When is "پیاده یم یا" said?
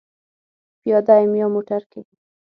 0.81-1.47